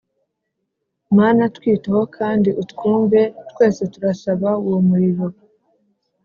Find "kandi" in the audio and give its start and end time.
2.17-2.49